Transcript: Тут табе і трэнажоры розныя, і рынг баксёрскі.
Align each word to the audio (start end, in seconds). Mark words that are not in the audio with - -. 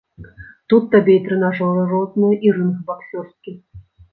Тут 0.73 0.87
табе 0.95 1.17
і 1.17 1.19
трэнажоры 1.27 1.85
розныя, 1.93 2.41
і 2.49 2.57
рынг 2.59 2.83
баксёрскі. 2.89 3.51